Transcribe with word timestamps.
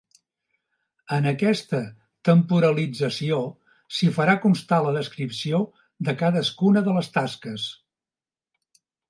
En 1.17 1.25
aquesta 1.31 1.81
temporalització 2.29 3.37
s'hi 3.99 4.09
farà 4.17 4.35
constar 4.47 4.81
la 4.87 4.95
descripció 4.97 5.61
de 6.09 6.17
cadascuna 6.23 6.85
de 6.89 6.99
les 6.99 7.13
tasques. 7.21 7.69